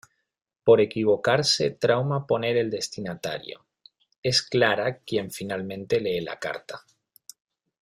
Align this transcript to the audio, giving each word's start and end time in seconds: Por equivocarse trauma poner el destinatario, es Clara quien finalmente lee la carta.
Por 0.63 0.81
equivocarse 0.81 1.69
trauma 1.69 2.25
poner 2.25 2.57
el 2.57 2.71
destinatario, 2.71 3.63
es 4.23 4.41
Clara 4.41 4.97
quien 4.97 5.29
finalmente 5.29 5.99
lee 6.01 6.21
la 6.21 6.39
carta. 6.39 6.83